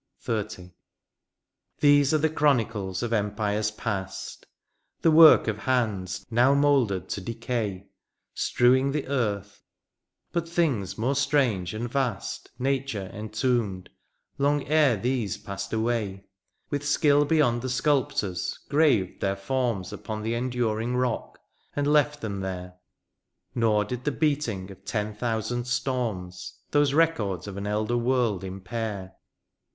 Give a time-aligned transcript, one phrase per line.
[0.25, 0.75] 130 THE PAST.
[1.77, 1.81] XXX.
[1.81, 4.47] These are the chronicles of empires past,
[5.03, 7.85] The work of hands now mouldered to decay^
[8.33, 9.61] Strewing the earth—
[10.33, 13.89] ^but things more strange and vast Nature entombed^
[14.39, 16.23] long ere these passed away^—
[16.71, 21.37] With skill beyond the sculptor's graved their forms Upon the enduring rock
[21.75, 22.73] and left them there;
[23.53, 29.13] Nor did the beating of ten thousand storms Those records of an elder world impair.